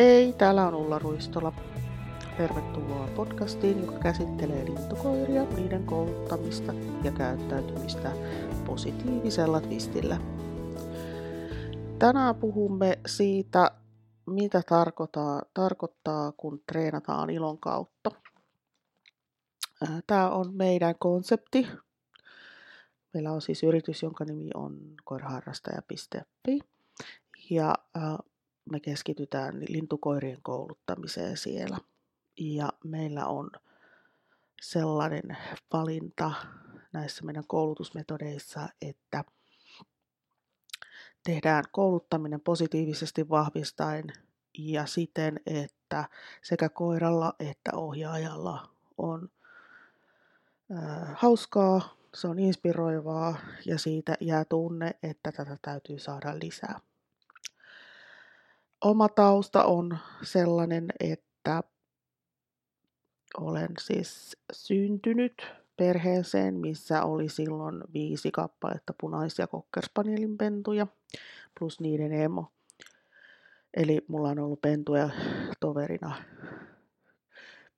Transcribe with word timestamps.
Hei, 0.00 0.32
täällä 0.32 0.68
on 0.68 0.74
Ulla 0.74 0.98
Ruistola. 0.98 1.52
Tervetuloa 2.36 3.08
podcastiin, 3.16 3.80
joka 3.80 3.98
käsittelee 3.98 4.64
lintukoiria, 4.64 5.44
niiden 5.44 5.86
kouluttamista 5.86 6.72
ja 7.04 7.12
käyttäytymistä 7.12 8.12
positiivisella 8.66 9.60
twistillä. 9.60 10.20
Tänään 11.98 12.34
puhumme 12.34 12.98
siitä, 13.06 13.70
mitä 14.26 14.62
tarkoittaa, 14.68 15.42
tarkoittaa 15.54 16.32
kun 16.36 16.62
treenataan 16.66 17.30
ilon 17.30 17.58
kautta. 17.58 18.10
Tämä 20.06 20.30
on 20.30 20.54
meidän 20.54 20.94
konsepti. 20.98 21.66
Meillä 23.14 23.32
on 23.32 23.42
siis 23.42 23.62
yritys, 23.62 24.02
jonka 24.02 24.24
nimi 24.24 24.50
on 24.54 24.78
koiraharrastaja.fi. 25.04 26.58
Ja 27.50 27.74
me 28.70 28.80
keskitytään 28.80 29.60
lintukoirien 29.68 30.42
kouluttamiseen 30.42 31.36
siellä. 31.36 31.78
Ja 32.38 32.72
meillä 32.84 33.26
on 33.26 33.50
sellainen 34.60 35.36
valinta 35.72 36.32
näissä 36.92 37.24
meidän 37.24 37.46
koulutusmetodeissa, 37.46 38.68
että 38.82 39.24
tehdään 41.24 41.64
kouluttaminen 41.72 42.40
positiivisesti 42.40 43.28
vahvistaen 43.28 44.04
ja 44.58 44.86
siten, 44.86 45.40
että 45.46 46.08
sekä 46.42 46.68
koiralla 46.68 47.34
että 47.38 47.70
ohjaajalla 47.74 48.70
on 48.98 49.28
äh, 50.72 51.08
hauskaa, 51.14 51.96
se 52.14 52.28
on 52.28 52.38
inspiroivaa 52.38 53.36
ja 53.66 53.78
siitä 53.78 54.16
jää 54.20 54.44
tunne, 54.44 54.98
että 55.02 55.32
tätä 55.32 55.56
täytyy 55.62 55.98
saada 55.98 56.38
lisää. 56.38 56.80
Oma 58.84 59.08
tausta 59.08 59.64
on 59.64 59.98
sellainen, 60.22 60.88
että 61.00 61.62
olen 63.38 63.68
siis 63.80 64.36
syntynyt 64.52 65.46
perheeseen, 65.76 66.54
missä 66.54 67.02
oli 67.02 67.28
silloin 67.28 67.84
viisi 67.92 68.30
kappaletta 68.30 68.94
punaisia 69.00 69.46
kokkerspanielin 69.46 70.38
pentuja 70.38 70.86
plus 71.58 71.80
niiden 71.80 72.12
emo. 72.12 72.52
Eli 73.74 74.04
mulla 74.08 74.28
on 74.28 74.38
ollut 74.38 74.60
pentuja 74.60 75.10
toverina 75.60 76.22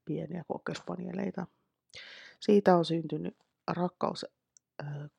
pieniä 0.04 0.44
kokkerspanieleita. 0.48 1.46
Siitä 2.40 2.76
on 2.76 2.84
syntynyt 2.84 3.36
rakkaus 3.70 4.26
äh, 4.82 5.10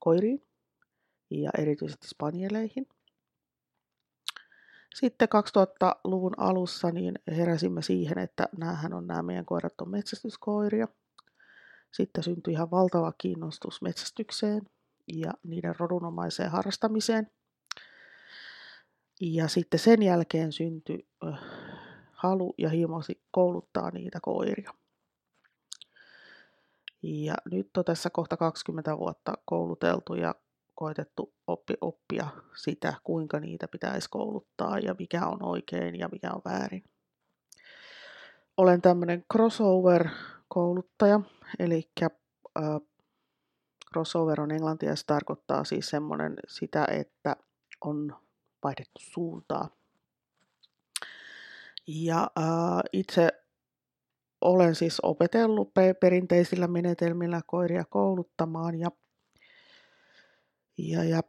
koiriin 0.00 0.42
ja 1.30 1.50
erityisesti 1.58 2.08
spanieleihin. 2.08 2.86
Sitten 4.94 5.28
2000-luvun 5.28 6.34
alussa 6.36 6.90
niin 6.90 7.18
heräsimme 7.36 7.82
siihen, 7.82 8.18
että 8.18 8.48
näähän 8.58 8.94
on 8.94 9.06
nämä 9.06 9.22
meidän 9.22 9.44
koirat 9.44 9.80
on 9.80 9.90
metsästyskoiria. 9.90 10.88
Sitten 11.92 12.24
syntyi 12.24 12.52
ihan 12.52 12.70
valtava 12.70 13.12
kiinnostus 13.18 13.82
metsästykseen 13.82 14.62
ja 15.12 15.32
niiden 15.42 15.74
rodunomaiseen 15.78 16.50
harrastamiseen. 16.50 17.30
Ja 19.20 19.48
sitten 19.48 19.80
sen 19.80 20.02
jälkeen 20.02 20.52
syntyi 20.52 21.08
halu 22.12 22.54
ja 22.58 22.68
himosi 22.68 23.22
kouluttaa 23.30 23.90
niitä 23.90 24.18
koiria. 24.22 24.74
Ja 27.02 27.34
nyt 27.50 27.76
on 27.76 27.84
tässä 27.84 28.10
kohta 28.10 28.36
20 28.36 28.98
vuotta 28.98 29.32
kouluteltu 29.44 30.14
ja 30.14 30.34
koitettu 30.74 31.34
oppi, 31.46 31.74
oppia 31.80 32.28
sitä, 32.56 32.94
kuinka 33.04 33.40
niitä 33.40 33.68
pitäisi 33.68 34.10
kouluttaa 34.10 34.78
ja 34.78 34.94
mikä 34.98 35.26
on 35.26 35.42
oikein 35.42 35.98
ja 35.98 36.08
mikä 36.12 36.30
on 36.32 36.42
väärin. 36.44 36.84
Olen 38.56 38.82
tämmöinen 38.82 39.24
crossover-kouluttaja, 39.32 41.20
eli 41.58 41.90
äh, 42.02 42.10
crossover 43.92 44.40
on 44.40 44.50
englantia 44.50 44.96
se 44.96 45.06
tarkoittaa 45.06 45.64
siis 45.64 45.90
semmoinen 45.90 46.36
sitä, 46.48 46.86
että 46.90 47.36
on 47.84 48.16
vaihdettu 48.64 49.00
suuntaa. 49.00 49.68
Ja 51.86 52.30
äh, 52.38 52.80
itse 52.92 53.28
olen 54.40 54.74
siis 54.74 55.00
opetellut 55.02 55.72
perinteisillä 56.00 56.66
menetelmillä 56.66 57.40
koiria 57.46 57.84
kouluttamaan 57.84 58.78
ja 58.78 58.90
ja, 60.78 61.04
ja 61.04 61.22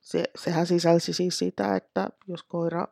se, 0.00 0.24
sehän 0.36 0.66
sisälsi 0.66 1.12
siis 1.12 1.38
sitä, 1.38 1.76
että 1.76 2.08
jos 2.28 2.42
koira, 2.42 2.86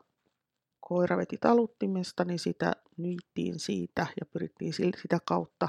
koira 0.80 1.16
veti 1.16 1.36
taluttimesta, 1.38 2.24
niin 2.24 2.38
sitä 2.38 2.72
nyittiin 2.96 3.58
siitä 3.60 4.06
ja 4.20 4.26
pyrittiin 4.26 4.72
sitä 4.72 5.18
kautta, 5.24 5.68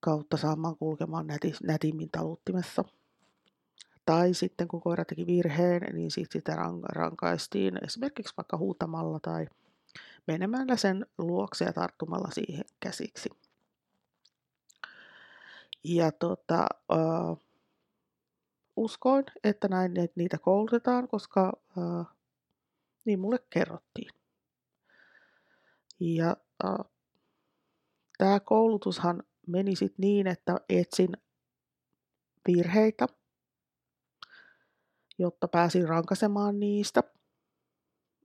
kautta 0.00 0.36
saamaan 0.36 0.76
kulkemaan 0.76 1.26
näti, 1.26 1.52
nätimmin 1.62 2.10
taluttimessa. 2.10 2.84
Tai 4.06 4.34
sitten 4.34 4.68
kun 4.68 4.80
koira 4.80 5.04
teki 5.04 5.26
virheen, 5.26 5.94
niin 5.94 6.10
sit 6.10 6.32
sitä 6.32 6.56
rankaistiin 6.82 7.84
esimerkiksi 7.84 8.34
vaikka 8.36 8.56
huutamalla 8.56 9.20
tai 9.20 9.46
menemällä 10.26 10.76
sen 10.76 11.06
luokse 11.18 11.64
ja 11.64 11.72
tarttumalla 11.72 12.28
siihen 12.30 12.64
käsiksi. 12.80 13.30
Ja 15.84 16.12
tota, 16.12 16.66
uh, 16.92 17.38
uskoin, 18.76 19.24
että 19.44 19.68
näin 19.68 20.00
että 20.00 20.20
niitä 20.20 20.38
koulutetaan, 20.38 21.08
koska 21.08 21.52
uh, 21.76 22.06
niin 23.04 23.20
mulle 23.20 23.38
kerrottiin. 23.50 24.10
Ja 26.00 26.36
uh, 26.64 26.92
tämä 28.18 28.40
koulutushan 28.40 29.22
meni 29.46 29.76
sitten 29.76 30.02
niin, 30.02 30.26
että 30.26 30.60
etsin 30.68 31.16
virheitä, 32.48 33.06
jotta 35.18 35.48
pääsin 35.48 35.88
rankasemaan 35.88 36.60
niistä, 36.60 37.02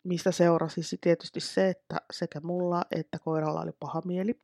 mistä 0.04 0.32
seurasi 0.32 0.82
tietysti 1.02 1.40
se, 1.40 1.70
että 1.70 2.02
sekä 2.14 2.40
mulla 2.40 2.86
että 2.92 3.20
koiralla 3.20 3.62
oli 3.62 3.72
paha 3.80 4.02
mieli 4.06 4.42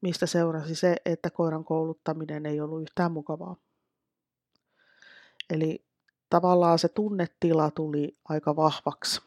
mistä 0.00 0.26
seurasi 0.26 0.74
se, 0.74 0.96
että 1.04 1.30
koiran 1.30 1.64
kouluttaminen 1.64 2.46
ei 2.46 2.60
ollut 2.60 2.82
yhtään 2.82 3.12
mukavaa. 3.12 3.56
Eli 5.50 5.84
tavallaan 6.30 6.78
se 6.78 6.88
tunnetila 6.88 7.70
tuli 7.70 8.12
aika 8.24 8.56
vahvaksi, 8.56 9.22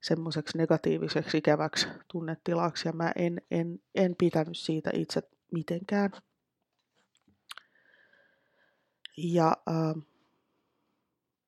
semmoiseksi 0.00 0.58
negatiiviseksi 0.58 1.38
ikäväksi 1.38 1.88
tunnetilaksi, 2.12 2.88
ja 2.88 2.92
mä 2.92 3.12
en, 3.16 3.42
en, 3.50 3.80
en 3.94 4.14
pitänyt 4.18 4.58
siitä 4.58 4.90
itse 4.94 5.22
mitenkään. 5.52 6.10
Ja 9.16 9.56
äh, 9.68 10.04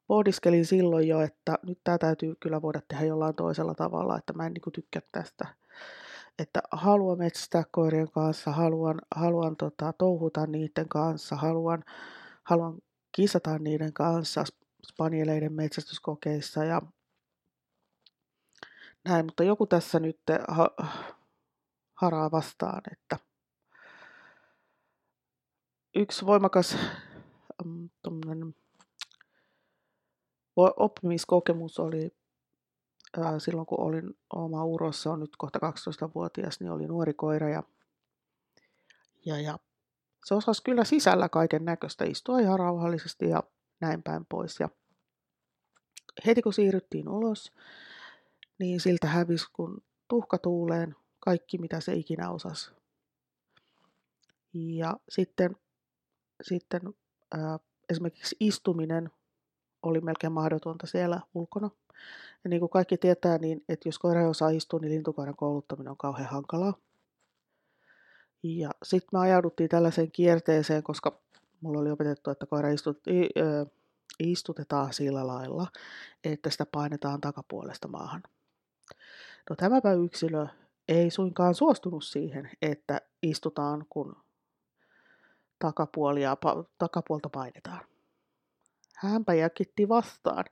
pohdiskelin 0.06 0.66
silloin 0.66 1.08
jo, 1.08 1.20
että 1.20 1.58
nyt 1.62 1.78
tämä 1.84 1.98
täytyy 1.98 2.34
kyllä 2.40 2.62
voida 2.62 2.80
tehdä 2.88 3.04
jollain 3.04 3.34
toisella 3.34 3.74
tavalla, 3.74 4.18
että 4.18 4.32
mä 4.32 4.46
en 4.46 4.52
niin 4.52 4.72
tykkää 4.72 5.02
tästä 5.12 5.46
että 6.38 6.60
haluan 6.72 7.18
metsästää 7.18 7.62
koirien 7.70 8.10
kanssa, 8.10 8.52
haluan, 8.52 8.98
haluan 9.14 9.56
tota, 9.56 9.92
touhuta 9.92 10.46
niiden 10.46 10.88
kanssa, 10.88 11.36
haluan, 11.36 11.84
haluan 12.44 12.78
kisata 13.12 13.58
niiden 13.58 13.92
kanssa 13.92 14.44
spanieleiden 14.86 15.52
metsästyskokeissa 15.52 16.64
ja 16.64 16.82
näin, 19.08 19.24
mutta 19.24 19.44
joku 19.44 19.66
tässä 19.66 20.00
nyt 20.00 20.20
ha, 20.48 20.70
haraa 21.94 22.30
vastaan, 22.30 22.82
että 22.92 23.18
yksi 25.94 26.26
voimakas 26.26 26.76
mm, 27.64 27.90
oppimiskokemus 30.56 31.78
oli 31.78 32.16
silloin 33.38 33.66
kun 33.66 33.80
olin 33.80 34.18
oma 34.34 34.64
urossa, 34.64 35.12
on 35.12 35.20
nyt 35.20 35.36
kohta 35.38 35.58
12-vuotias, 35.58 36.60
niin 36.60 36.70
oli 36.70 36.86
nuori 36.86 37.14
koira 37.14 37.48
ja, 37.48 37.62
ja, 39.26 39.40
ja 39.40 39.58
se 40.26 40.34
osasi 40.34 40.62
kyllä 40.62 40.84
sisällä 40.84 41.28
kaiken 41.28 41.64
näköistä 41.64 42.04
istua 42.04 42.38
ihan 42.38 42.58
rauhallisesti 42.58 43.28
ja 43.28 43.42
näin 43.80 44.02
päin 44.02 44.26
pois. 44.28 44.60
Ja 44.60 44.68
heti 46.26 46.42
kun 46.42 46.52
siirryttiin 46.52 47.08
ulos, 47.08 47.52
niin 48.58 48.80
siltä 48.80 49.06
hävisi 49.06 49.46
kun 49.52 49.82
tuhka 50.08 50.38
tuuleen 50.38 50.96
kaikki, 51.20 51.58
mitä 51.58 51.80
se 51.80 51.94
ikinä 51.94 52.30
osasi. 52.30 52.70
Ja 54.52 54.96
sitten, 55.08 55.56
sitten 56.42 56.80
ää, 57.34 57.58
esimerkiksi 57.88 58.36
istuminen 58.40 59.10
oli 59.86 60.00
melkein 60.00 60.32
mahdotonta 60.32 60.86
siellä 60.86 61.20
ulkona. 61.34 61.70
Ja 62.44 62.50
niin 62.50 62.60
kuin 62.60 62.70
kaikki 62.70 62.96
tietää, 62.98 63.38
niin 63.38 63.64
että 63.68 63.88
jos 63.88 63.98
koira 63.98 64.20
ei 64.20 64.26
osaa 64.26 64.50
istua, 64.50 64.80
niin 64.80 64.92
lintukoiran 64.92 65.36
kouluttaminen 65.36 65.90
on 65.90 65.96
kauhean 65.96 66.30
hankalaa. 66.30 66.74
Ja 68.42 68.70
sitten 68.82 69.08
me 69.12 69.18
ajauduttiin 69.18 69.68
tällaiseen 69.68 70.12
kierteeseen, 70.12 70.82
koska 70.82 71.20
mulla 71.60 71.80
oli 71.80 71.90
opetettu, 71.90 72.30
että 72.30 72.46
koira 72.46 72.70
istu, 72.70 72.96
istutetaan 74.20 74.92
sillä 74.92 75.26
lailla, 75.26 75.66
että 76.24 76.50
sitä 76.50 76.66
painetaan 76.72 77.20
takapuolesta 77.20 77.88
maahan. 77.88 78.22
No 79.50 79.56
tämäpä 79.56 79.92
yksilö 79.92 80.46
ei 80.88 81.10
suinkaan 81.10 81.54
suostunut 81.54 82.04
siihen, 82.04 82.50
että 82.62 83.00
istutaan 83.22 83.86
kun 83.90 84.16
takapuolia, 85.58 86.36
takapuolta 86.78 87.28
painetaan. 87.28 87.80
Hänpä 88.96 89.34
jäkitti 89.34 89.88
vastaan 89.88 90.44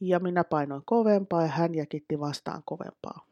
ja 0.00 0.18
minä 0.18 0.44
painoin 0.44 0.82
kovempaa 0.84 1.42
ja 1.42 1.48
hän 1.48 1.74
jäkitti 1.74 2.20
vastaan 2.20 2.62
kovempaa. 2.64 3.26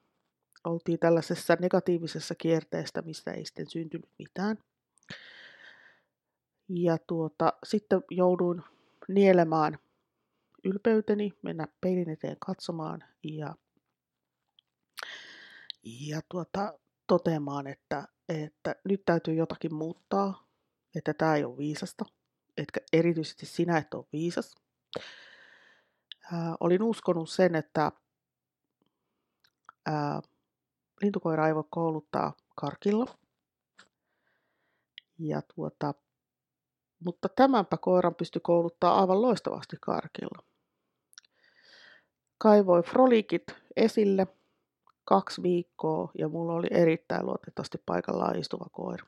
Oltiin 0.65 0.99
tällaisessa 0.99 1.57
negatiivisessa 1.61 2.35
kierteestä, 2.35 3.03
mistä 3.03 3.33
ei 3.33 3.45
sitten 3.45 3.71
syntynyt 3.71 4.11
mitään. 4.19 4.59
Ja 6.69 6.99
tuota, 7.07 7.53
sitten 7.65 8.03
jouduin 8.11 8.63
nielemään 9.09 9.79
ylpeyteni, 10.65 11.33
mennä 11.43 11.69
peilin 11.81 12.11
eteen 12.11 12.37
katsomaan 12.47 13.05
ja, 13.23 13.55
ja 15.85 16.21
tuota, 16.29 16.79
toteamaan, 17.07 17.67
että, 17.67 18.09
että 18.29 18.77
nyt 18.85 19.03
täytyy 19.07 19.35
jotakin 19.35 19.75
muuttaa, 19.75 20.49
että 20.95 21.15
tämä 21.15 21.37
ei 21.37 21.45
ole 21.45 21.59
viisasta, 21.59 22.05
että 22.59 22.81
erityisesti 22.93 23.47
sinä 23.47 23.79
et 23.79 23.95
ole 23.95 24.05
viisas. 24.13 24.55
Ää, 26.33 26.57
olin 26.61 26.83
uskonut 26.83 27.31
sen, 27.31 27.55
että 27.55 27.93
ää, 29.87 30.21
lintukoira 31.03 31.49
ei 31.49 31.55
voi 31.55 31.65
kouluttaa 31.71 32.33
karkilla. 32.55 33.07
Ja 35.19 35.43
tuota, 35.55 35.95
mutta 37.05 37.29
tämänpä 37.29 37.77
koiran 37.77 38.15
pystyi 38.15 38.41
kouluttaa 38.41 39.01
aivan 39.01 39.23
loistavasti 39.23 39.77
karkilla. 39.81 40.43
Kaivoi 42.39 42.83
frolikit 42.83 43.45
esille 43.77 44.27
kaksi 45.05 45.43
viikkoa 45.43 46.11
ja 46.19 46.29
mulla 46.29 46.53
oli 46.53 46.67
erittäin 46.71 47.27
luotettavasti 47.27 47.79
paikallaan 47.87 48.39
istuva 48.39 48.67
koira. 48.73 49.07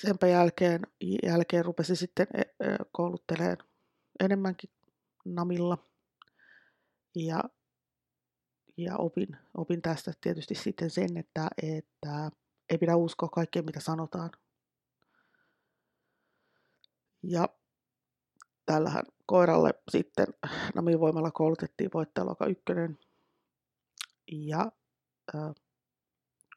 Senpä 0.00 0.26
jälkeen, 0.26 0.82
jälkeen 1.22 1.64
rupesin 1.64 1.96
sitten 1.96 2.26
e, 2.34 2.40
e, 2.40 2.76
kouluttelemaan 2.92 3.56
enemmänkin 4.20 4.70
namilla. 5.24 5.78
Ja, 7.14 7.44
ja 8.76 8.96
opin, 8.96 9.36
opin 9.56 9.82
tästä 9.82 10.12
tietysti 10.20 10.54
sitten 10.54 10.90
sen, 10.90 11.16
että, 11.16 11.48
että 11.62 12.30
ei 12.70 12.78
pidä 12.78 12.96
uskoa 12.96 13.28
kaikkea, 13.28 13.62
mitä 13.62 13.80
sanotaan. 13.80 14.30
Ja 17.22 17.48
tällähän 18.66 19.04
koiralle 19.26 19.70
sitten 19.90 20.26
namivoimalla 20.74 21.30
koulutettiin 21.30 21.90
voittajaluokka 21.94 22.46
ykkönen. 22.46 22.98
Ja 24.32 24.72
äh, 25.34 25.54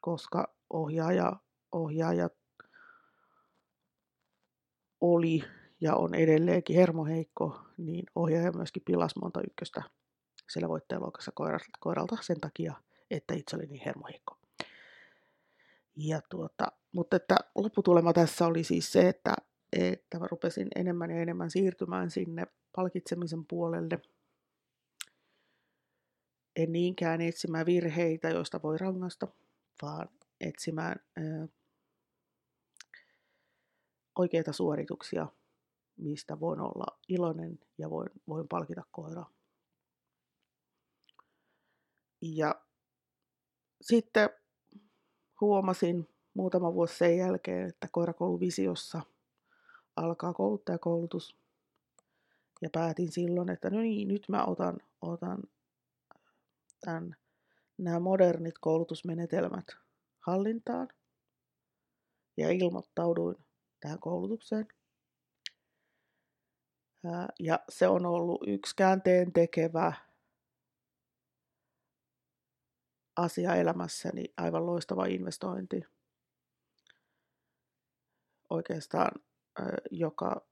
koska 0.00 0.54
ohjaaja, 0.70 1.32
ohjaaja 1.72 2.30
oli 5.04 5.44
ja 5.80 5.94
on 5.94 6.14
edelleenkin 6.14 6.76
hermoheikko, 6.76 7.60
niin 7.76 8.04
ohjaaja 8.14 8.52
myöskin 8.52 8.82
pilasi 8.86 9.18
monta 9.18 9.40
ykköstä 9.46 9.82
siellä 10.50 10.68
voittajaluokassa 10.68 11.32
koiralta 11.80 12.16
sen 12.20 12.40
takia, 12.40 12.74
että 13.10 13.34
itse 13.34 13.56
oli 13.56 13.66
niin 13.66 13.82
hermoheikko. 13.84 14.36
Ja 15.96 16.20
tuota, 16.30 16.72
mutta 16.92 17.16
että 17.16 17.36
lopputulema 17.54 18.12
tässä 18.12 18.46
oli 18.46 18.64
siis 18.64 18.92
se, 18.92 19.08
että, 19.08 19.36
että 19.72 20.18
mä 20.18 20.26
rupesin 20.30 20.68
enemmän 20.76 21.10
ja 21.10 21.16
enemmän 21.16 21.50
siirtymään 21.50 22.10
sinne 22.10 22.46
palkitsemisen 22.76 23.46
puolelle. 23.46 24.00
En 26.56 26.72
niinkään 26.72 27.20
etsimään 27.20 27.66
virheitä, 27.66 28.28
joista 28.28 28.62
voi 28.62 28.78
rangasta, 28.78 29.28
vaan 29.82 30.08
etsimään 30.40 30.96
ää, 31.16 31.48
oikeita 34.18 34.52
suorituksia, 34.52 35.26
mistä 35.96 36.40
voin 36.40 36.60
olla 36.60 36.98
iloinen 37.08 37.58
ja 37.78 37.90
voin, 37.90 38.10
voin 38.28 38.48
palkita 38.48 38.82
koiraa. 38.90 39.30
Ja 42.22 42.54
sitten 43.82 44.30
huomasin 45.40 46.08
muutama 46.34 46.74
vuosi 46.74 46.96
sen 46.96 47.18
jälkeen, 47.18 47.68
että 47.68 47.88
koirakouluvisiossa 47.92 49.00
alkaa 49.96 50.32
kouluttajakoulutus. 50.32 51.36
Ja 52.62 52.70
päätin 52.72 53.12
silloin, 53.12 53.50
että 53.50 53.70
no 53.70 53.80
niin, 53.80 54.08
nyt 54.08 54.28
mä 54.28 54.44
otan, 54.44 54.78
otan 55.00 55.42
tämän, 56.80 57.16
nämä 57.78 58.00
modernit 58.00 58.54
koulutusmenetelmät 58.60 59.66
hallintaan. 60.20 60.88
Ja 62.36 62.50
ilmoittauduin 62.50 63.36
tähän 63.84 63.98
koulutukseen. 63.98 64.68
Ja 67.38 67.58
se 67.68 67.88
on 67.88 68.06
ollut 68.06 68.42
yksi 68.46 68.76
käänteen 68.76 69.32
tekevä 69.32 69.92
asia 73.16 73.54
elämässäni, 73.54 74.24
aivan 74.36 74.66
loistava 74.66 75.06
investointi. 75.06 75.80
Oikeastaan, 78.50 79.10
joka 79.90 80.46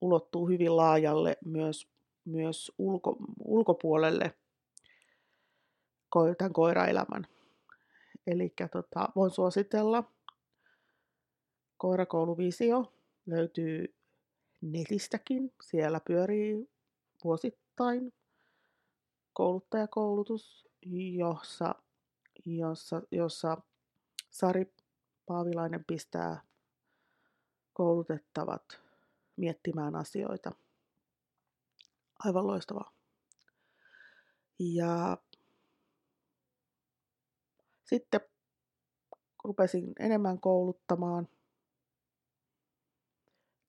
ulottuu 0.00 0.48
hyvin 0.48 0.76
laajalle 0.76 1.36
myös, 1.44 1.88
myös 2.24 2.72
ulko, 2.78 3.16
ulkopuolelle 3.44 4.34
tämän 6.38 6.52
koiraelämän. 6.52 7.26
Eli 8.26 8.54
tota, 8.72 9.08
voin 9.16 9.30
suositella 9.30 10.04
Koirakouluvisio 11.80 12.92
löytyy 13.26 13.94
netistäkin. 14.60 15.54
Siellä 15.62 16.00
pyörii 16.00 16.70
vuosittain 17.24 18.12
kouluttajakoulutus, 19.32 20.68
jossa, 21.16 21.74
jossa, 22.44 23.02
jossa 23.10 23.56
Sari 24.30 24.74
Paavilainen 25.26 25.84
pistää 25.84 26.42
koulutettavat 27.72 28.80
miettimään 29.36 29.96
asioita. 29.96 30.52
Aivan 32.24 32.46
loistavaa. 32.46 32.92
Ja 34.58 35.18
sitten 37.84 38.20
rupesin 39.44 39.92
enemmän 39.98 40.40
kouluttamaan– 40.40 41.28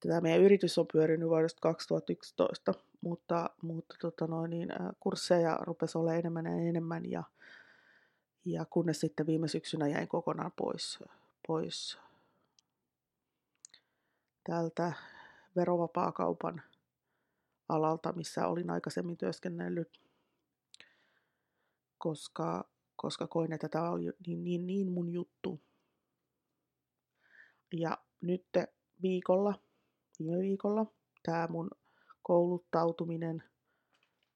Tämä 0.08 0.22
meidän 0.22 0.42
yritys 0.42 0.78
on 0.78 0.86
pyörinyt 0.94 1.30
vuodesta 1.30 1.60
2011, 1.62 2.74
mutta, 3.02 3.50
mutta 3.62 3.96
tota 4.02 4.28
noin, 4.28 4.50
niin, 4.50 4.70
kursseja 5.00 5.58
rupesi 5.62 5.98
olla 5.98 6.14
enemmän 6.14 6.46
ja 6.46 6.70
enemmän 6.70 7.12
ja, 7.12 7.24
ja 8.46 8.66
kunnes 8.66 9.00
sitten 9.00 9.26
viime 9.26 9.48
syksynä 9.48 9.88
jäin 9.88 10.08
kokonaan 10.08 10.52
pois, 10.56 11.00
pois 11.48 12.00
tältä 14.44 14.94
verovapaakaupan 15.56 16.62
alalta, 17.70 18.14
missä 18.14 18.48
olin 18.48 18.70
aikaisemmin 18.70 19.18
työskennellyt, 19.18 20.02
koska, 21.98 22.70
koska 22.96 23.28
koin, 23.28 23.54
että 23.54 23.70
tämä 23.70 23.90
oli 23.90 24.04
niin, 24.28 24.44
niin, 24.44 24.68
niin 24.68 24.92
mun 24.92 25.10
juttu. 25.10 25.62
Ja 27.74 27.98
nyt 28.22 28.46
viikolla 29.02 29.60
viime 30.24 30.42
viikolla. 30.42 30.86
Tämä 31.24 31.48
mun 31.48 31.70
kouluttautuminen 32.22 33.44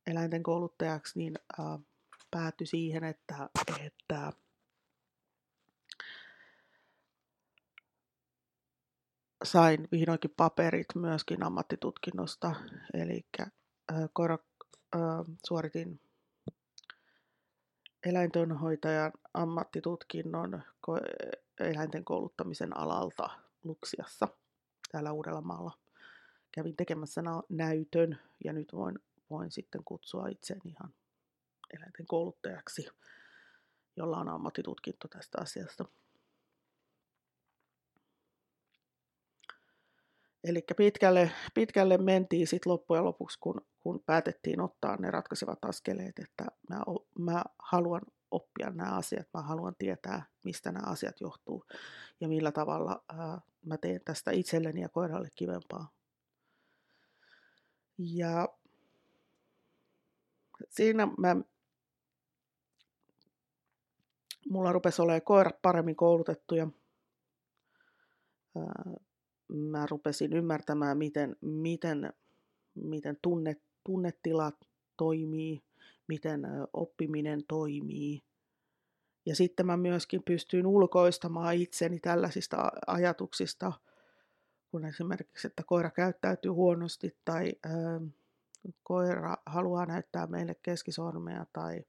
eläinten 0.08 0.44
kouluttajaksi 0.44 1.20
niin 1.20 1.34
äh, 1.60 1.80
päätyi 2.32 2.68
siihen, 2.68 3.04
että, 3.04 3.50
että 3.86 4.32
sain 9.44 9.88
vihdoinkin 9.92 10.34
paperit 10.38 10.88
myöskin 10.96 11.44
ammattitutkinnosta, 11.44 12.56
eli 12.94 13.25
äh, 13.39 13.48
äh, 14.96 15.01
suoritin 15.48 16.01
eläintenhoitajan 18.06 19.12
ammattitutkinnon 19.34 20.63
eläinten 21.60 22.06
kouluttamisen 22.06 22.77
alalta 22.77 23.30
Luksiassa 23.63 24.27
täällä 24.96 25.12
Uudellamaalla. 25.12 25.72
Kävin 26.52 26.75
tekemässä 26.75 27.22
näytön 27.50 28.20
ja 28.44 28.54
nyt 28.54 28.74
voin, 28.74 29.00
voin 29.30 29.52
sitten 29.52 29.82
kutsua 29.86 30.28
itseäni 30.28 30.62
ihan 30.66 30.94
eläinten 31.74 32.08
kouluttajaksi, 32.08 32.88
jolla 33.98 34.18
on 34.18 34.30
ammattitutkinto 34.30 35.08
tästä 35.08 35.38
asiasta. 35.42 35.86
Eli 40.44 40.64
pitkälle, 40.78 41.32
pitkälle 41.54 41.98
mentiin 41.98 42.48
sitten 42.48 42.72
loppujen 42.72 43.06
lopuksi, 43.06 43.40
kun, 43.40 43.62
kun 43.80 44.04
päätettiin 44.06 44.62
ottaa 44.62 44.98
ne 44.98 45.12
ratkaisevat 45.12 45.66
askeleet, 45.66 46.20
että 46.20 46.46
mä, 46.70 46.84
mä 47.20 47.44
haluan 47.60 48.02
oppia 48.32 48.70
nämä 48.70 48.96
asiat, 48.96 49.27
mä 49.34 49.41
haluan 49.41 49.75
tietää, 49.79 50.25
mistä 50.44 50.72
nämä 50.72 50.91
asiat 50.91 51.22
johtuu 51.22 51.65
ja 52.22 52.27
millä 52.27 52.51
tavalla 52.51 53.03
ää, 53.10 53.41
mä 53.65 53.77
teen 53.77 54.01
tästä 54.05 54.32
itselleni 54.32 54.82
ja 54.82 54.89
koiralle 54.89 55.29
kivempaa. 55.36 55.89
Ja 57.98 58.50
siinä 60.70 61.08
mä, 61.17 61.36
mulla 64.50 64.72
rupesi 64.72 65.01
olemaan 65.01 65.22
koirat 65.22 65.62
paremmin 65.62 65.96
koulutettuja. 65.96 66.67
Mä 69.48 69.86
rupesin 69.89 70.34
ymmärtämään, 70.34 70.98
miten, 70.98 71.36
miten, 71.41 72.13
miten 72.75 73.17
tunne, 73.22 73.55
tunnetilat 73.84 74.55
toimii, 74.98 75.63
miten 76.07 76.41
oppiminen 76.74 77.43
toimii. 77.47 78.24
Ja 79.25 79.35
sitten 79.35 79.65
mä 79.65 79.77
myöskin 79.77 80.24
pystyin 80.24 80.67
ulkoistamaan 80.67 81.55
itseni 81.55 82.00
tällaisista 82.00 82.71
ajatuksista, 82.88 83.74
kun 84.71 84.85
esimerkiksi, 84.85 85.47
että 85.47 85.63
koira 85.63 85.91
käyttäytyy 85.91 86.51
huonosti 86.51 87.17
tai 87.25 87.53
koira 88.83 89.38
haluaa 89.45 89.85
näyttää 89.85 90.27
meille 90.27 90.55
keskisormea 90.62 91.45
tai, 91.53 91.83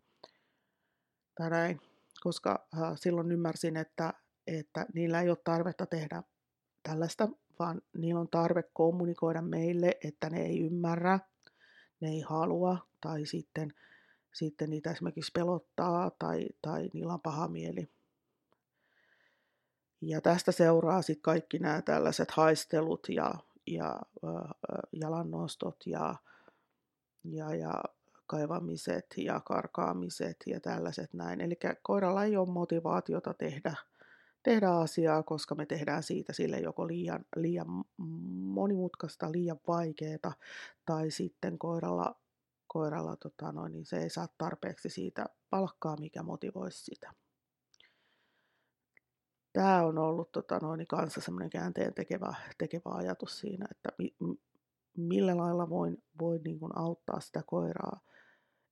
tai 1.35 1.50
näin, 1.50 1.80
koska 2.20 2.66
äh, 2.75 2.92
silloin 2.94 3.32
ymmärsin, 3.32 3.76
että, 3.76 4.14
että 4.46 4.87
niillä 4.94 5.20
ei 5.20 5.28
ole 5.28 5.38
tarvetta 5.44 5.87
tehdä 5.87 6.23
tällaista, 6.82 7.28
vaan 7.58 7.82
niillä 7.96 8.20
on 8.20 8.28
tarve 8.28 8.62
kommunikoida 8.73 9.42
meille, 9.42 9.99
että 10.04 10.30
ne 10.30 10.42
ei 10.42 10.61
ymmärrä, 10.61 11.20
ne 12.00 12.08
ei 12.08 12.20
halua 12.20 12.78
tai 13.00 13.26
sitten, 13.26 13.73
sitten 14.37 14.71
niitä 14.71 14.90
esimerkiksi 14.90 15.33
pelottaa 15.35 16.11
tai, 16.19 16.47
tai 16.62 16.90
niillä 16.95 17.12
on 17.12 17.21
paha 17.21 17.49
mieli. 17.49 17.88
Ja 20.00 20.21
tästä 20.21 20.52
seuraa 20.52 21.02
sitten 21.02 21.23
kaikki 21.23 21.59
nämä 21.59 21.83
tällaiset 21.83 22.31
haistelut 22.31 23.07
ja, 23.09 23.35
ja 23.66 24.00
äh, 24.25 24.50
jalannostot 24.93 25.76
ja 25.87 26.14
ja, 27.33 27.55
ja 27.55 27.83
kaivamiset 28.26 29.07
ja 29.16 29.40
karkaamiset 29.40 30.37
ja 30.47 30.61
tällaiset 30.61 31.14
näin. 31.14 31.40
Eli 31.40 31.59
koiralla 31.83 32.25
ei 32.25 32.37
ole 32.37 32.49
motivaatiota 32.49 33.35
tehdä, 33.35 33.75
tehdä 34.43 34.71
asiaa, 34.71 35.23
koska 35.23 35.55
me 35.55 35.66
tehdään 35.66 36.02
siitä 36.02 36.33
sille 36.33 36.61
joko 36.61 36.87
liian, 36.87 37.25
liian 37.37 37.85
monimutkaista, 38.37 39.33
liian 39.33 39.61
vaikeaa, 39.69 40.33
tai 40.87 41.11
sitten 41.11 41.59
koiralla, 41.59 42.14
koiralla 42.76 43.16
tota 43.16 43.52
noin, 43.52 43.73
niin 43.73 43.87
se 43.87 43.97
ei 43.99 44.11
saa 44.11 44.28
tarpeeksi 44.38 44.88
siitä 44.88 45.26
palkkaa, 45.50 45.97
mikä 45.97 46.23
motivoisi 46.23 46.85
sitä. 46.85 47.12
Tämä 49.52 49.85
on 49.85 49.99
ollut 49.99 50.33
tota 50.33 50.59
noin, 50.59 50.78
niin 50.78 50.87
kanssa 50.87 51.21
semmoinen 51.21 51.50
käänteen 51.50 51.95
tekevä, 51.95 52.35
tekevä 52.59 52.90
ajatus 52.95 53.38
siinä, 53.38 53.66
että 53.71 53.88
mi, 53.99 54.16
millä 54.97 55.37
lailla 55.37 55.68
voin, 55.68 56.02
voin 56.21 56.42
niin 56.42 56.59
kuin 56.59 56.78
auttaa 56.78 57.21
sitä 57.21 57.42
koiraa, 57.47 58.00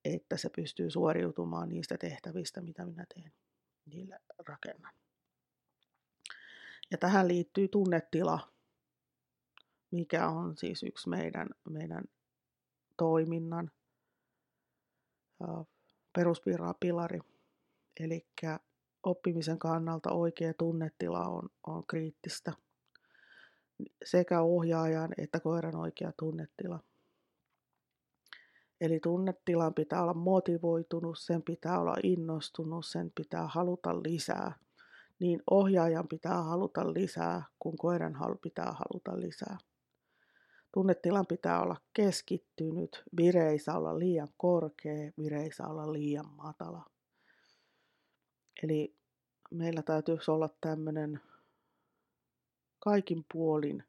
että 0.05 0.37
se 0.37 0.51
pystyy 0.57 0.91
suoriutumaan 0.91 1.69
niistä 1.69 1.99
tehtävistä, 1.99 2.61
mitä 2.61 2.87
minä 2.87 3.05
teen, 3.15 3.33
niille 3.87 4.21
rakennan. 4.49 4.95
Ja 6.91 6.99
tähän 6.99 7.29
liittyy 7.29 7.69
tunnetila, 7.69 8.53
mikä 9.91 10.29
on 10.29 10.57
siis 10.57 10.83
yksi 10.83 11.09
meidän, 11.09 11.49
meidän 11.71 12.05
toiminnan 12.97 13.71
peruspilari. 16.13 17.21
Eli 18.01 18.27
oppimisen 19.03 19.59
kannalta 19.59 20.13
oikea 20.13 20.55
tunnetila 20.59 21.21
on, 21.21 21.49
on 21.67 21.87
kriittistä 21.87 22.53
sekä 24.05 24.41
ohjaajan 24.41 25.11
että 25.19 25.41
koiran 25.41 25.77
oikea 25.77 26.13
tunnetila. 26.19 26.81
Eli 28.81 29.01
tunnetilan 29.01 29.75
pitää 29.75 30.03
olla 30.03 30.15
motivoitunut, 30.15 31.19
sen 31.19 31.43
pitää 31.43 31.81
olla 31.81 31.97
innostunut, 32.03 32.87
sen 32.87 33.13
pitää 33.15 33.47
haluta 33.47 34.03
lisää. 34.03 34.55
Niin 35.19 35.43
ohjaajan 35.51 36.09
pitää 36.09 36.43
haluta 36.43 36.93
lisää, 36.93 37.43
kun 37.59 37.77
koiran 37.77 38.15
pitää 38.43 38.73
haluta 38.73 39.21
lisää. 39.21 39.59
Tunnetilan 40.75 41.27
pitää 41.27 41.63
olla 41.63 41.77
keskittynyt, 41.93 43.03
vire 43.17 43.51
ei 43.51 43.59
saa 43.59 43.79
olla 43.79 43.99
liian 43.99 44.29
korkea, 44.37 45.13
vire 45.19 45.43
ei 45.43 45.53
saa 45.53 45.69
olla 45.69 45.93
liian 45.93 46.35
matala. 46.37 46.87
Eli 48.63 48.97
meillä 49.51 49.83
täytyisi 49.83 50.31
olla 50.31 50.49
tämmöinen 50.61 51.21
kaikin 52.79 53.25
puolin 53.33 53.85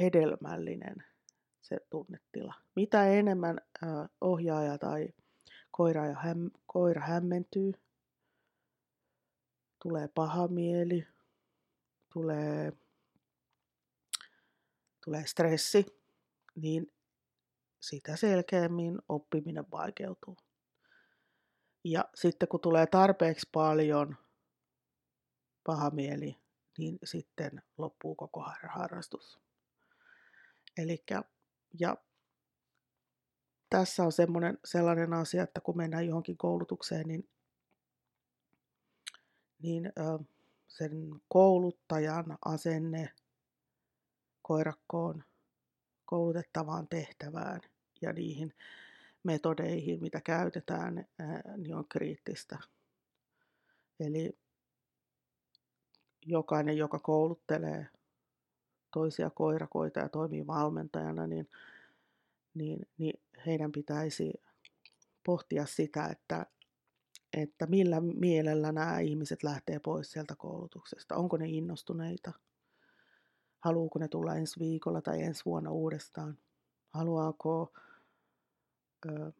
hedelmällinen 0.00 0.96
se 1.60 1.78
tunnetila. 1.90 2.54
Mitä 2.76 3.06
enemmän 3.06 3.60
ohjaaja 4.20 4.78
tai 4.78 5.08
koira, 5.70 6.06
ja 6.06 6.14
häm, 6.14 6.50
koira 6.66 7.02
hämmentyy, 7.02 7.72
tulee 9.82 10.08
paha 10.08 10.48
mieli, 10.48 11.06
tulee, 12.12 12.72
tulee 15.06 15.26
stressi, 15.26 15.86
niin 16.54 16.92
sitä 17.80 18.16
selkeämmin 18.16 18.98
oppiminen 19.08 19.70
vaikeutuu. 19.70 20.36
Ja 21.84 22.04
sitten 22.14 22.48
kun 22.48 22.60
tulee 22.60 22.86
tarpeeksi 22.86 23.48
paljon 23.52 24.16
paha 25.64 25.90
mieli, 25.90 26.36
niin 26.78 26.98
sitten 27.04 27.62
loppuu 27.78 28.14
koko 28.14 28.44
harrastus. 28.68 29.40
Elikkä, 30.76 31.22
ja 31.80 31.96
tässä 33.70 34.02
on 34.02 34.12
semmoinen, 34.12 34.58
sellainen 34.64 35.12
asia, 35.12 35.42
että 35.42 35.60
kun 35.60 35.76
mennään 35.76 36.06
johonkin 36.06 36.36
koulutukseen, 36.36 37.08
niin, 37.08 37.28
niin 39.62 39.86
ö, 39.86 40.24
sen 40.68 40.92
kouluttajan 41.28 42.38
asenne 42.44 43.14
koirakkoon, 44.46 45.24
koulutettavaan 46.04 46.88
tehtävään 46.88 47.60
ja 48.02 48.12
niihin 48.12 48.54
metodeihin, 49.22 50.00
mitä 50.00 50.20
käytetään, 50.20 51.06
ää, 51.18 51.42
niin 51.56 51.74
on 51.74 51.88
kriittistä. 51.88 52.58
Eli 54.00 54.38
jokainen, 56.26 56.76
joka 56.76 56.98
kouluttelee 56.98 57.88
toisia 58.92 59.30
koirakoita 59.30 60.00
ja 60.00 60.08
toimii 60.08 60.46
valmentajana, 60.46 61.26
niin, 61.26 61.48
niin, 62.54 62.88
niin 62.98 63.20
heidän 63.46 63.72
pitäisi 63.72 64.32
pohtia 65.26 65.66
sitä, 65.66 66.06
että, 66.06 66.46
että 67.36 67.66
millä 67.66 68.00
mielellä 68.00 68.72
nämä 68.72 69.00
ihmiset 69.00 69.42
lähtee 69.42 69.78
pois 69.78 70.12
sieltä 70.12 70.36
koulutuksesta. 70.36 71.16
Onko 71.16 71.36
ne 71.36 71.48
innostuneita? 71.48 72.32
Haluuko 73.60 73.98
ne 73.98 74.08
tulla 74.08 74.34
ensi 74.34 74.60
viikolla 74.60 75.02
tai 75.02 75.22
ensi 75.22 75.44
vuonna 75.44 75.70
uudestaan? 75.70 76.38
Haluaako 76.90 77.72
ö, 79.06 79.32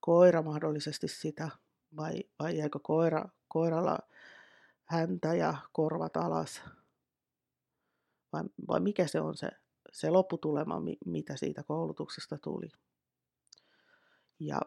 koira 0.00 0.42
mahdollisesti 0.42 1.08
sitä 1.08 1.48
vai, 1.96 2.24
vai 2.38 2.58
jääkö 2.58 2.78
koira, 2.82 3.24
koiralla 3.48 3.98
häntä 4.84 5.34
ja 5.34 5.54
korvat 5.72 6.16
alas? 6.16 6.62
Vai, 8.32 8.42
vai 8.68 8.80
mikä 8.80 9.06
se 9.06 9.20
on 9.20 9.36
se, 9.36 9.48
se 9.92 10.10
lopputulema, 10.10 10.82
mitä 11.06 11.36
siitä 11.36 11.62
koulutuksesta 11.62 12.38
tuli? 12.38 12.68
Ja 14.40 14.60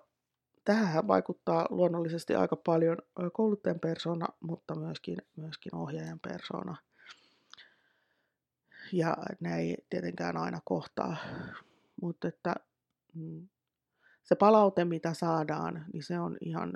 tähän 0.65 1.07
vaikuttaa 1.07 1.67
luonnollisesti 1.69 2.35
aika 2.35 2.55
paljon 2.55 2.97
kouluttajan 3.33 3.79
persona, 3.79 4.27
mutta 4.39 4.75
myöskin, 4.75 5.17
myöskin 5.35 5.75
ohjaajan 5.75 6.19
persona. 6.19 6.75
Ja 8.93 9.17
ne 9.39 9.57
ei 9.57 9.77
tietenkään 9.89 10.37
aina 10.37 10.59
kohtaa. 10.65 11.17
Mutta 12.01 12.27
että 12.27 12.55
mm, 13.13 13.47
se 14.23 14.35
palaute, 14.35 14.85
mitä 14.85 15.13
saadaan, 15.13 15.85
niin 15.93 16.03
se 16.03 16.19
on 16.19 16.37
ihan 16.41 16.73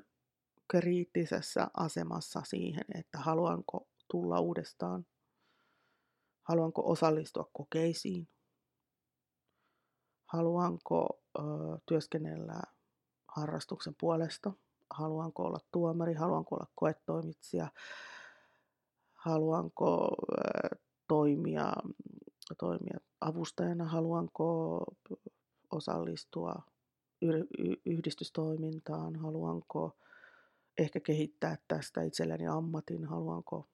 kriittisessä 0.67 1.67
asemassa 1.77 2.41
siihen, 2.45 2.85
että 2.95 3.17
haluanko 3.17 3.87
tulla 4.11 4.39
uudestaan, 4.39 5.05
haluanko 6.43 6.91
osallistua 6.91 7.49
kokeisiin, 7.53 8.27
haluanko 10.25 11.21
ö, 11.39 11.41
työskennellä 11.85 12.61
harrastuksen 13.27 13.95
puolesta, 13.99 14.51
haluanko 14.89 15.43
olla 15.43 15.59
tuomari, 15.71 16.13
haluanko 16.13 16.55
olla 16.55 16.67
koetoimitsija, 16.75 17.71
haluanko 19.13 20.15
ö, 20.31 20.79
toimia 21.09 21.73
toimia 22.57 22.99
avustajana, 23.21 23.85
haluanko 23.85 24.79
osallistua 25.71 26.55
yhdistystoimintaan, 27.85 29.15
haluanko 29.15 29.97
ehkä 30.77 30.99
kehittää 30.99 31.57
tästä 31.67 32.01
itselleni 32.01 32.47
ammatin, 32.47 33.05
haluanko 33.05 33.67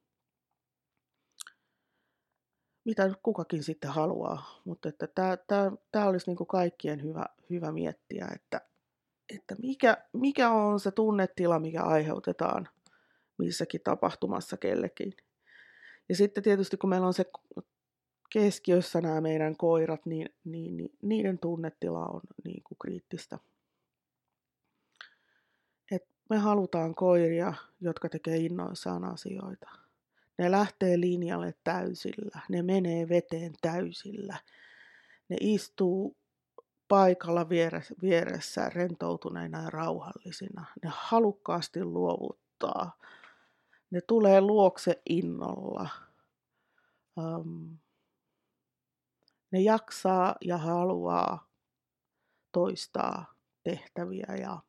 mitä 2.85 3.07
nyt 3.07 3.17
kukakin 3.23 3.63
sitten 3.63 3.91
haluaa, 3.91 4.61
mutta 4.65 4.89
että 4.89 5.07
tämä, 5.07 5.37
tämä, 5.37 5.71
tämä 5.91 6.05
olisi 6.05 6.29
niin 6.29 6.37
kuin 6.37 6.47
kaikkien 6.47 7.03
hyvä, 7.03 7.25
hyvä 7.49 7.71
miettiä, 7.71 8.27
että, 8.35 8.61
että 9.35 9.55
mikä, 9.61 9.97
mikä 10.13 10.49
on 10.49 10.79
se 10.79 10.91
tunnetila, 10.91 11.59
mikä 11.59 11.83
aiheutetaan 11.83 12.69
missäkin 13.37 13.81
tapahtumassa 13.83 14.57
kellekin. 14.57 15.13
Ja 16.09 16.15
sitten 16.15 16.43
tietysti 16.43 16.77
kun 16.77 16.89
meillä 16.89 17.07
on 17.07 17.13
se 17.13 17.25
keskiössä 18.29 19.01
nämä 19.01 19.21
meidän 19.21 19.57
koirat, 19.57 20.05
niin, 20.05 20.29
niin, 20.43 20.77
niin 20.77 20.91
niiden 21.01 21.39
tunnetila 21.39 22.05
on 22.05 22.21
niin 22.43 22.63
kuin 22.63 22.77
kriittistä. 22.81 23.39
Et 25.91 26.03
me 26.29 26.37
halutaan 26.37 26.95
koiria, 26.95 27.53
jotka 27.81 28.09
tekee 28.09 28.37
innoissaan 28.37 29.03
asioita. 29.03 29.69
Ne 30.37 30.51
lähtee 30.51 30.99
linjalle 30.99 31.53
täysillä, 31.63 32.41
ne 32.49 32.61
menee 32.61 33.09
veteen 33.09 33.53
täysillä. 33.61 34.37
Ne 35.29 35.37
istuu 35.41 36.17
paikalla 36.87 37.49
vieressä, 38.01 38.69
rentoutuneina 38.69 39.63
ja 39.63 39.69
rauhallisina. 39.69 40.65
Ne 40.83 40.91
halukkaasti 40.93 41.83
luovuttaa. 41.83 42.97
Ne 43.91 44.01
tulee 44.01 44.41
luokse 44.41 45.01
innolla. 45.09 45.89
Um, 47.17 47.77
ne 49.51 49.61
jaksaa 49.61 50.35
ja 50.41 50.57
haluaa 50.57 51.49
toistaa 52.51 53.33
tehtäviä 53.63 54.35
ja 54.41 54.59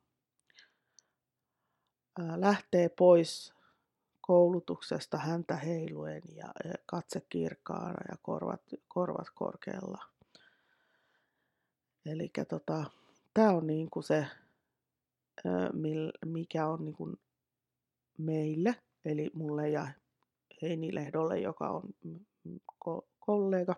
lähtee 2.35 2.89
pois 2.89 3.53
koulutuksesta 4.21 5.17
häntä 5.17 5.55
heiluen 5.55 6.21
ja 6.35 6.53
katse 6.85 7.21
kirkkaana 7.29 8.03
ja 8.09 8.17
korvat, 8.21 8.61
korvat 8.87 9.27
korkealla. 9.35 10.03
Eli 12.05 12.31
tota, 12.49 12.83
tämä 13.33 13.49
on 13.49 13.67
niinku 13.67 14.01
se, 14.01 14.27
mikä 16.25 16.67
on 16.67 16.85
niinku 16.85 17.19
meille, 18.17 18.75
eli 19.07 19.29
mulle 19.33 19.69
ja 19.69 19.87
Heini 20.61 20.95
Lehdolle, 20.95 21.39
joka 21.39 21.69
on 21.69 21.83
kollega, 23.19 23.75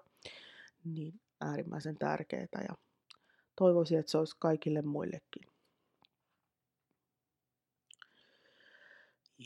niin 0.83 1.21
äärimmäisen 1.41 1.97
tärkeää 1.97 2.65
ja 2.69 2.75
toivoisin, 3.55 3.99
että 3.99 4.11
se 4.11 4.17
olisi 4.17 4.35
kaikille 4.39 4.81
muillekin. 4.81 5.43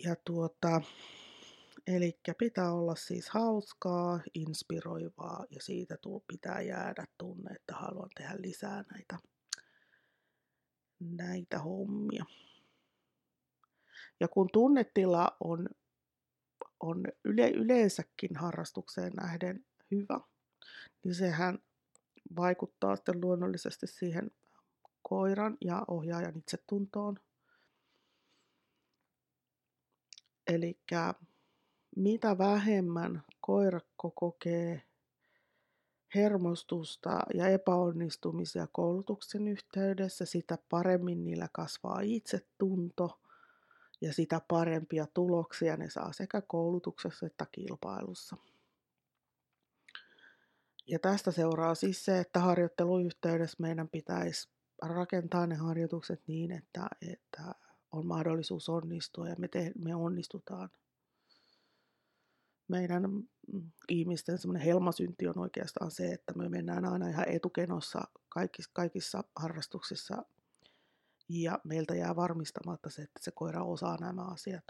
Ja 0.04 0.16
tuota, 0.25 0.82
eli 1.88 2.20
pitää 2.38 2.74
olla 2.74 2.96
siis 2.96 3.30
hauskaa, 3.30 4.20
inspiroivaa 4.34 5.46
ja 5.50 5.62
siitä 5.62 5.98
pitää 6.28 6.62
jäädä 6.62 7.06
tunne, 7.18 7.52
että 7.52 7.75
haluan 7.75 8.10
tehdä 8.16 8.36
lisää 8.38 8.84
näitä, 8.92 9.18
näitä 11.00 11.60
hommia. 11.60 12.25
Ja 14.24 14.27
kun 14.27 14.50
tunnetila 14.53 15.38
on, 15.39 15.70
on 16.80 17.03
yle, 17.24 17.50
yleensäkin 17.50 18.36
harrastukseen 18.36 19.13
nähden 19.13 19.65
hyvä, 19.92 20.20
niin 21.03 21.15
sehän 21.15 21.60
vaikuttaa 22.36 22.96
sitten 22.96 23.22
luonnollisesti 23.22 23.88
siihen 23.88 24.31
koiran 25.01 25.57
ja 25.62 25.86
ohjaajan 25.88 26.38
itsetuntoon. 26.38 27.20
Eli 30.48 30.79
mitä 31.96 32.38
vähemmän 32.38 33.24
koirakko 33.42 34.12
kokee 34.12 34.81
hermostusta 36.16 37.20
ja 37.33 37.48
epäonnistumisia 37.48 38.68
koulutuksen 38.72 39.48
yhteydessä, 39.48 40.25
sitä 40.25 40.57
paremmin 40.70 41.24
niillä 41.24 41.50
kasvaa 41.51 42.00
itsetunto 42.01 43.23
ja 44.03 44.13
sitä 44.13 44.42
parempia 44.48 45.07
tuloksia 45.13 45.77
ne 45.77 45.89
saa 45.89 46.13
sekä 46.13 46.42
koulutuksessa 46.42 47.25
että 47.25 47.46
kilpailussa. 47.51 48.37
Ja 50.87 51.00
tästä 51.00 51.31
seuraa 51.31 51.75
siis 51.75 52.05
se, 52.05 52.20
että 52.20 52.39
harjoitteluyhteydessä 52.39 53.57
meidän 53.59 53.89
pitäisi 53.89 54.50
rakentaa 54.81 55.48
ne 55.48 55.55
harjoitukset 55.55 56.22
niin, 56.27 56.51
että, 56.51 56.87
että 57.11 57.55
on 57.92 58.05
mahdollisuus 58.05 58.70
onnistua 58.70 59.29
ja 59.29 59.35
me, 59.37 59.48
te, 59.48 59.72
me 59.77 59.96
onnistutaan. 59.96 60.70
Meidän 62.68 63.03
mm, 63.03 63.72
ihmisten 63.89 64.37
semmoinen 64.37 64.66
helmasynti 64.66 65.27
on 65.27 65.39
oikeastaan 65.39 65.92
se, 65.92 66.11
että 66.11 66.33
me 66.33 66.50
mennään 66.50 66.85
aina 66.85 67.07
ihan 67.07 67.29
etukenossa 67.29 68.01
kaikissa, 68.29 68.72
kaikissa 68.74 69.24
harrastuksissa 69.35 70.25
ja 71.29 71.59
meiltä 71.64 71.96
jää 71.96 72.16
varmistamatta 72.16 72.90
se, 72.90 73.01
että 73.01 73.20
se 73.22 73.31
koira 73.31 73.64
osaa 73.64 73.98
nämä 74.01 74.22
asiat, 74.22 74.64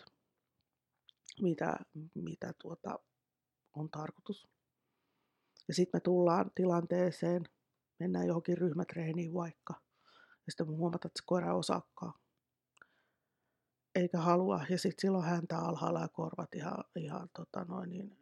mitä, 1.41 1.75
mitä 2.15 2.53
tuota, 2.61 2.99
on 3.73 3.89
tarkoitus. 3.89 4.47
Ja 5.67 5.73
sitten 5.73 5.97
me 5.97 6.01
tullaan 6.01 6.51
tilanteeseen, 6.55 7.43
mennään 7.99 8.27
johonkin 8.27 8.57
ryhmätreeniin 8.57 9.33
vaikka, 9.33 9.73
ja 10.45 10.51
sitten 10.51 10.69
me 10.69 10.75
huomataan, 10.75 11.09
että 11.09 11.21
se 11.21 11.25
koira 11.25 11.55
osakkaa. 11.55 12.19
Eikä 13.95 14.17
halua, 14.17 14.65
ja 14.69 14.77
sitten 14.77 15.01
silloin 15.01 15.25
häntä 15.25 15.57
alhaalla 15.57 16.01
ja 16.01 16.07
korvat 16.07 16.55
ihan, 16.55 16.83
ihan 16.95 17.29
tota 17.35 17.63
noin 17.63 17.89
niin, 17.89 18.17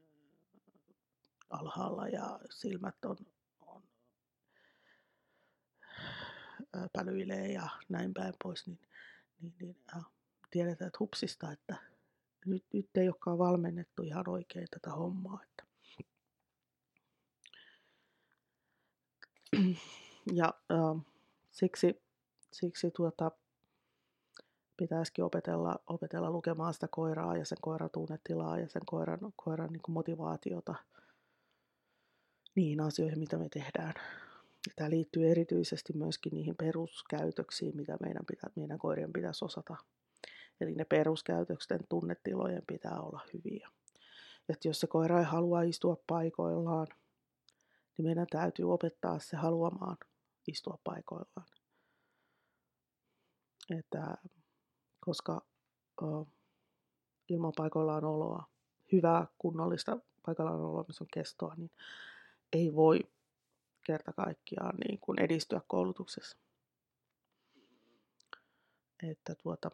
alhaalla 1.50 2.08
ja 2.08 2.40
silmät 2.50 3.06
on, 3.06 3.18
on 3.62 3.84
pälyilee 6.94 7.52
ja 7.52 7.70
näin 7.90 8.14
päin 8.14 8.34
pois, 8.44 8.68
niin, 8.68 8.80
niin, 9.42 9.54
niin 9.60 9.78
ja 9.96 10.04
tiedetään, 10.52 10.88
että 10.88 10.98
hupsista, 11.00 11.52
että 11.52 11.76
nyt, 12.46 12.66
nyt 12.74 12.90
ei 12.98 13.08
olekaan 13.08 13.38
valmennettu 13.38 14.04
ihan 14.04 14.30
oikein 14.30 14.68
tätä 14.72 14.90
hommaa. 14.90 15.40
Että 15.44 15.64
ja 20.40 20.54
äh, 20.72 21.06
siksi, 21.52 22.02
siksi 22.52 22.92
tuota, 22.92 23.32
pitäisikin 24.78 25.26
opetella, 25.26 25.80
opetella 25.88 26.32
lukemaan 26.32 26.74
sitä 26.74 26.88
koiraa 26.92 27.38
ja 27.38 27.46
sen 27.46 27.58
koiran 27.62 27.90
tunnetilaa 27.90 28.60
ja 28.60 28.70
sen 28.70 28.82
koiran, 28.86 29.20
koiran 29.36 29.70
niin 29.70 29.82
motivaatiota 29.88 30.76
niihin 32.56 32.82
asioihin, 32.82 33.20
mitä 33.20 33.38
me 33.38 33.50
tehdään. 33.50 33.94
Tämä 34.76 34.90
liittyy 34.90 35.32
erityisesti 35.32 35.94
myöskin 35.94 36.34
niihin 36.34 36.56
peruskäytöksiin, 36.56 37.76
mitä 37.76 37.98
meidän, 38.02 38.26
pitää, 38.28 38.50
meidän 38.56 38.80
koirien 38.80 39.14
pitäisi 39.14 39.46
osata. 39.46 39.76
Eli 40.62 40.76
ne 40.76 40.86
peruskäytöksen 40.86 41.80
tunnetilojen 41.90 42.64
pitää 42.68 43.02
olla 43.02 43.22
hyviä. 43.34 43.70
Että 44.50 44.68
jos 44.68 44.80
se 44.80 44.88
koira 44.88 45.20
ei 45.20 45.26
halua 45.26 45.62
istua 45.62 45.98
paikoillaan, 46.08 46.88
niin 47.98 48.06
meidän 48.06 48.28
täytyy 48.30 48.74
opettaa 48.74 49.20
se 49.20 49.38
haluamaan 49.38 49.98
istua 50.48 50.80
paikoillaan. 50.84 51.48
Että, 53.80 54.18
koska 55.00 55.46
uh, 56.02 56.28
ilman 57.30 57.54
paikoillaan 57.58 58.06
oloa, 58.06 58.44
hyvää 58.92 59.28
kunnollista 59.38 60.00
paikallaan 60.26 60.62
oloa, 60.62 60.86
missä 60.88 61.04
on 61.04 61.08
kestoa, 61.14 61.56
niin 61.58 61.72
ei 62.54 62.76
voi 62.76 63.00
kerta 63.84 64.14
kaikkiaan 64.14 64.76
niin 64.88 65.00
kuin 65.00 65.22
edistyä 65.22 65.62
koulutuksessa. 65.68 66.38
Että 69.04 69.36
tuota, 69.36 69.72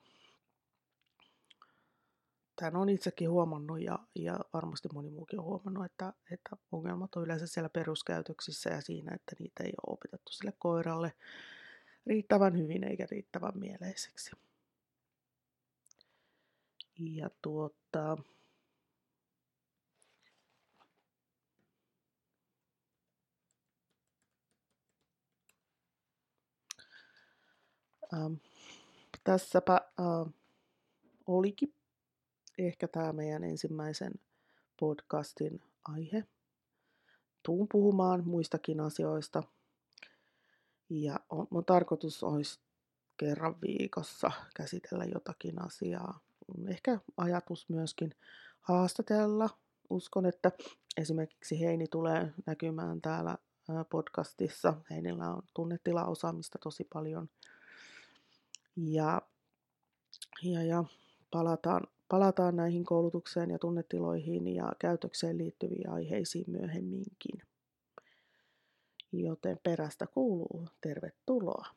tämän 2.56 2.76
on 2.76 2.90
itsekin 2.90 3.30
huomannut 3.30 3.82
ja, 3.82 4.00
ja 4.16 4.40
varmasti 4.54 4.90
moni 4.94 5.10
muukin 5.10 5.40
on 5.40 5.46
huomannut, 5.46 5.86
että, 5.86 6.14
että 6.32 6.50
ongelmat 6.72 7.16
on 7.16 7.24
yleensä 7.24 7.48
siellä 7.48 7.70
peruskäytöksissä 7.70 8.70
ja 8.70 8.82
siinä, 8.82 9.16
että 9.16 9.36
niitä 9.40 9.64
ei 9.64 9.74
ole 9.88 9.94
opetettu 9.94 10.32
sille 10.32 10.54
koiralle 10.58 11.14
riittävän 12.08 12.58
hyvin 12.58 12.84
eikä 12.84 13.08
riittävän 13.12 13.60
mieleiseksi. 13.60 14.32
Ja 17.00 17.30
tuota, 17.42 18.18
ähm, 28.14 28.34
tässäpä 29.24 29.74
äh, 29.74 30.34
olikin 31.28 31.74
ehkä 32.58 32.88
tämä 32.88 33.14
meidän 33.14 33.44
ensimmäisen 33.44 34.14
podcastin 34.80 35.62
aihe. 35.86 36.24
tuun 37.44 37.68
puhumaan 37.72 38.24
muistakin 38.26 38.80
asioista. 38.80 39.44
Ja 40.90 41.20
on, 41.30 41.48
mun 41.50 41.66
tarkoitus 41.66 42.24
olisi 42.24 42.60
kerran 43.18 43.62
viikossa 43.62 44.32
käsitellä 44.56 45.06
jotakin 45.06 45.62
asiaa. 45.62 46.20
Ehkä 46.68 47.00
ajatus 47.18 47.70
myöskin 47.70 48.16
haastatella. 48.62 49.50
Uskon, 49.90 50.26
että 50.26 50.52
esimerkiksi 50.98 51.60
Heini 51.60 51.88
tulee 51.88 52.34
näkymään 52.46 53.02
täällä 53.02 53.38
podcastissa. 53.90 54.74
Heinillä 54.90 55.30
on 55.30 55.42
tunnetilaosaamista 55.54 56.58
tosi 56.64 56.88
paljon. 56.94 57.30
Ja, 58.78 59.22
ja, 60.44 60.64
ja 60.64 60.84
palataan, 61.32 61.88
palataan 62.10 62.56
näihin 62.56 62.86
koulutukseen 62.86 63.50
ja 63.50 63.60
tunnetiloihin 63.60 64.48
ja 64.56 64.74
käytökseen 64.80 65.38
liittyviin 65.38 65.90
aiheisiin 65.90 66.46
myöhemminkin. 66.48 67.42
Joten 69.12 69.60
perästä 69.64 70.08
kuuluu 70.08 70.68
tervetuloa. 70.82 71.77